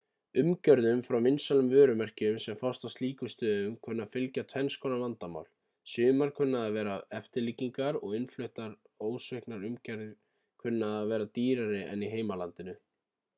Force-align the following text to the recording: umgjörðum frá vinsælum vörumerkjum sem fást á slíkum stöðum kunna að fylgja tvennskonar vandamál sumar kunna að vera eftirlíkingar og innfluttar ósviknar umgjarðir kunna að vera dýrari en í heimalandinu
umgjörðum 0.41 1.01
frá 1.07 1.17
vinsælum 1.25 1.67
vörumerkjum 1.73 2.37
sem 2.45 2.57
fást 2.61 2.87
á 2.87 2.89
slíkum 2.93 3.29
stöðum 3.33 3.75
kunna 3.89 4.07
að 4.07 4.15
fylgja 4.15 4.45
tvennskonar 4.53 5.03
vandamál 5.03 5.45
sumar 5.95 6.33
kunna 6.41 6.63
að 6.69 6.79
vera 6.81 6.95
eftirlíkingar 7.21 8.01
og 8.03 8.17
innfluttar 8.23 8.75
ósviknar 9.13 9.69
umgjarðir 9.73 10.13
kunna 10.67 10.93
að 11.03 11.15
vera 11.17 11.29
dýrari 11.41 11.85
en 11.93 12.07
í 12.09 12.15
heimalandinu 12.19 12.79